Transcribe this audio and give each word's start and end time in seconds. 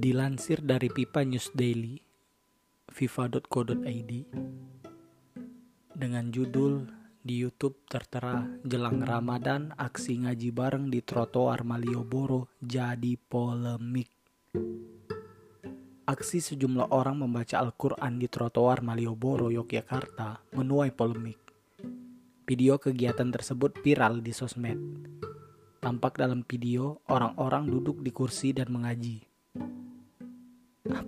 Dilansir 0.00 0.64
dari 0.64 0.88
Pipa 0.88 1.20
News 1.28 1.52
Daily, 1.52 2.00
fifa.co.id, 2.88 4.12
dengan 5.92 6.24
judul 6.32 6.88
di 7.20 7.44
YouTube 7.44 7.84
tertera 7.84 8.48
jelang 8.64 9.04
Ramadan 9.04 9.76
aksi 9.76 10.24
ngaji 10.24 10.56
bareng 10.56 10.88
di 10.88 11.04
trotoar 11.04 11.68
Malioboro 11.68 12.48
jadi 12.64 13.12
polemik. 13.20 14.08
Aksi 16.08 16.40
sejumlah 16.48 16.96
orang 16.96 17.20
membaca 17.20 17.60
Al-Quran 17.60 18.16
di 18.16 18.24
trotoar 18.32 18.80
Malioboro, 18.80 19.52
Yogyakarta 19.52 20.56
menuai 20.56 20.96
polemik. 20.96 21.44
Video 22.48 22.80
kegiatan 22.80 23.28
tersebut 23.28 23.76
viral 23.84 24.24
di 24.24 24.32
sosmed. 24.32 24.80
Tampak 25.76 26.16
dalam 26.16 26.40
video 26.48 27.04
orang-orang 27.12 27.68
duduk 27.68 28.00
di 28.00 28.08
kursi 28.16 28.56
dan 28.56 28.72
mengaji 28.72 29.29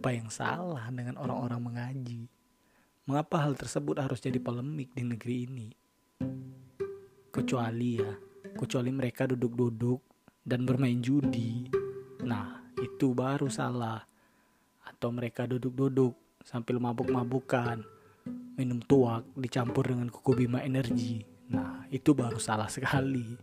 apa 0.00 0.16
yang 0.16 0.32
salah 0.32 0.88
dengan 0.88 1.20
orang-orang 1.20 1.60
mengaji? 1.60 2.24
Mengapa 3.04 3.44
hal 3.44 3.52
tersebut 3.52 4.00
harus 4.00 4.16
jadi 4.16 4.40
polemik 4.40 4.96
di 4.96 5.04
negeri 5.04 5.44
ini? 5.44 5.68
Kecuali 7.28 8.00
ya, 8.00 8.08
kecuali 8.56 8.96
mereka 8.96 9.28
duduk-duduk 9.28 10.00
dan 10.40 10.64
bermain 10.64 11.04
judi. 11.04 11.68
Nah, 12.24 12.64
itu 12.80 13.12
baru 13.12 13.52
salah. 13.52 14.00
Atau 14.88 15.12
mereka 15.12 15.44
duduk-duduk 15.44 16.16
sambil 16.48 16.80
mabuk-mabukan, 16.80 17.84
minum 18.56 18.80
tuak 18.80 19.28
dicampur 19.36 19.84
dengan 19.84 20.08
kuku 20.08 20.32
bima 20.32 20.64
energi. 20.64 21.28
Nah, 21.52 21.84
itu 21.92 22.16
baru 22.16 22.40
salah 22.40 22.72
sekali. 22.72 23.36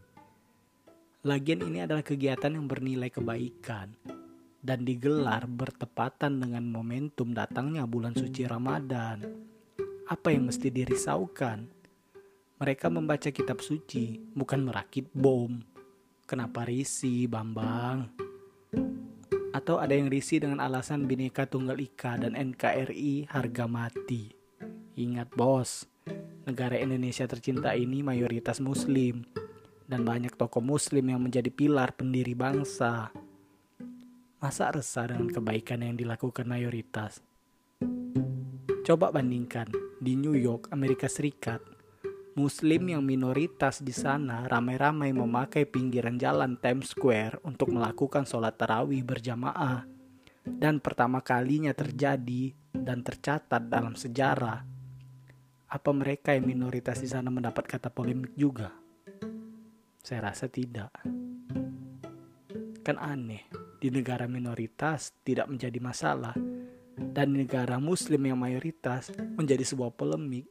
Lagian 1.21 1.61
ini 1.69 1.85
adalah 1.85 2.01
kegiatan 2.01 2.49
yang 2.49 2.65
bernilai 2.65 3.13
kebaikan 3.13 3.93
dan 4.61 4.83
digelar 4.83 5.45
bertepatan 5.45 6.41
dengan 6.41 6.65
momentum 6.67 7.31
datangnya 7.33 7.85
bulan 7.85 8.13
suci 8.17 8.43
Ramadan. 8.45 9.21
Apa 10.07 10.31
yang 10.33 10.47
mesti 10.49 10.71
dirisaukan? 10.71 11.67
Mereka 12.57 12.89
membaca 12.89 13.29
kitab 13.29 13.61
suci, 13.61 14.17
bukan 14.33 14.65
merakit 14.65 15.05
bom. 15.13 15.61
Kenapa 16.25 16.65
risi, 16.65 17.29
Bambang? 17.29 18.09
Atau 19.53 19.77
ada 19.77 19.93
yang 19.93 20.09
risi 20.09 20.41
dengan 20.41 20.59
alasan 20.59 21.05
Bhinneka 21.05 21.45
Tunggal 21.45 21.77
Ika 21.77 22.17
dan 22.17 22.33
NKRI 22.33 23.29
harga 23.29 23.65
mati. 23.69 24.33
Ingat 24.97 25.37
bos, 25.37 25.85
negara 26.49 26.81
Indonesia 26.81 27.29
tercinta 27.29 27.77
ini 27.77 28.01
mayoritas 28.01 28.57
muslim 28.57 29.21
dan 29.87 30.03
banyak 30.03 30.35
tokoh 30.35 30.63
muslim 30.63 31.07
yang 31.07 31.21
menjadi 31.23 31.47
pilar 31.53 31.95
pendiri 31.95 32.35
bangsa. 32.35 33.13
Masa 34.37 34.69
resah 34.69 35.09
dengan 35.09 35.33
kebaikan 35.33 35.81
yang 35.81 35.97
dilakukan 35.97 36.45
mayoritas? 36.45 37.25
Coba 38.85 39.09
bandingkan 39.09 39.65
di 39.97 40.13
New 40.13 40.37
York, 40.37 40.69
Amerika 40.69 41.09
Serikat. 41.09 41.57
Muslim 42.37 42.85
yang 42.85 43.01
minoritas 43.01 43.81
di 43.81 43.89
sana 43.89 44.45
ramai-ramai 44.45 45.09
memakai 45.09 45.65
pinggiran 45.65 46.21
jalan 46.21 46.53
Times 46.61 46.93
Square 46.93 47.41
untuk 47.49 47.73
melakukan 47.73 48.29
sholat 48.29 48.53
tarawih 48.61 49.01
berjamaah. 49.01 49.89
Dan 50.45 50.85
pertama 50.85 51.25
kalinya 51.25 51.73
terjadi 51.73 52.53
dan 52.77 53.01
tercatat 53.01 53.65
dalam 53.65 53.97
sejarah. 53.97 54.61
Apa 55.65 55.89
mereka 55.97 56.37
yang 56.37 56.45
minoritas 56.45 57.01
di 57.01 57.09
sana 57.09 57.33
mendapat 57.33 57.65
kata 57.65 57.89
polemik 57.89 58.37
juga? 58.37 58.69
Saya 60.05 60.29
rasa 60.29 60.45
tidak. 60.45 60.93
Kan 62.85 63.01
aneh 63.01 63.66
di 63.77 63.93
negara 63.93 64.25
minoritas 64.25 65.13
tidak 65.21 65.45
menjadi 65.49 65.77
masalah 65.77 66.33
dan 66.97 67.33
di 67.33 67.45
negara 67.45 67.77
muslim 67.77 68.25
yang 68.25 68.37
mayoritas 68.41 69.13
menjadi 69.37 69.61
sebuah 69.61 69.93
polemik. 69.93 70.49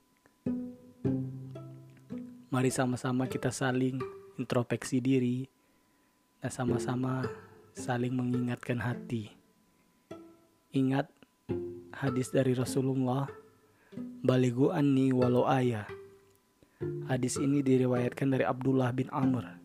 Mari 2.50 2.70
sama-sama 2.70 3.26
kita 3.26 3.50
saling 3.50 3.98
introspeksi 4.38 5.02
diri 5.02 5.44
dan 6.38 6.54
sama-sama 6.54 7.26
saling 7.74 8.14
mengingatkan 8.14 8.78
hati. 8.78 9.34
Ingat 10.70 11.10
hadis 11.90 12.30
dari 12.30 12.54
Rasulullah, 12.54 13.26
Baligu 14.22 14.70
anni 14.70 15.10
walau 15.10 15.48
ayah. 15.50 15.88
Hadis 17.08 17.40
ini 17.40 17.64
diriwayatkan 17.64 18.28
dari 18.30 18.44
Abdullah 18.44 18.92
bin 18.92 19.08
Amr. 19.08 19.56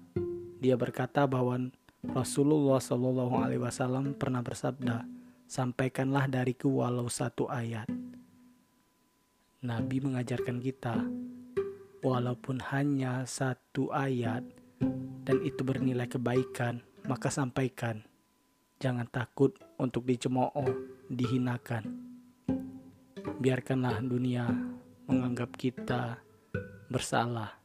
Dia 0.62 0.78
berkata 0.78 1.28
bahwa 1.28 1.70
Rasulullah 2.02 2.82
Shallallahu 2.82 3.46
Alaihi 3.46 3.62
Wasallam 3.62 4.18
pernah 4.18 4.42
bersabda, 4.42 5.06
sampaikanlah 5.46 6.26
dariku 6.26 6.82
walau 6.82 7.06
satu 7.06 7.46
ayat. 7.46 7.86
Nabi 9.62 10.02
mengajarkan 10.02 10.58
kita, 10.58 10.98
walaupun 12.02 12.58
hanya 12.74 13.22
satu 13.30 13.94
ayat 13.94 14.42
dan 15.22 15.38
itu 15.46 15.62
bernilai 15.62 16.10
kebaikan, 16.10 16.82
maka 17.06 17.30
sampaikan. 17.30 18.02
Jangan 18.82 19.06
takut 19.06 19.54
untuk 19.78 20.10
dicemooh, 20.10 20.74
dihinakan. 21.06 21.86
Biarkanlah 23.38 24.02
dunia 24.02 24.50
menganggap 25.06 25.54
kita 25.54 26.18
bersalah. 26.90 27.62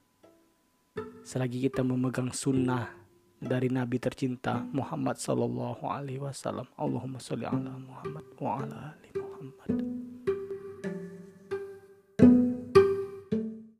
Selagi 1.24 1.72
kita 1.72 1.80
memegang 1.80 2.28
sunnah 2.36 3.05
dari 3.40 3.68
Nabi 3.68 4.00
tercinta 4.00 4.64
Muhammad 4.72 5.20
Sallallahu 5.20 5.84
Alaihi 5.84 6.20
Wasallam. 6.22 6.66
Allahumma 6.80 7.20
sholli 7.20 7.44
ala 7.44 7.76
Muhammad 7.76 8.24
wa 8.40 8.50
ala 8.60 8.96
ali. 8.96 9.05